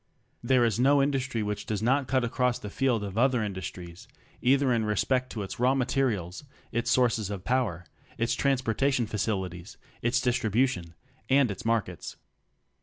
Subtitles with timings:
[0.41, 4.07] There is no industry which does not cut across the field of other in dustries,
[4.41, 7.85] either in respect to its raw materials, its sources of power,
[8.17, 10.95] its transportation facilities, its distribution,
[11.29, 12.15] and its markets.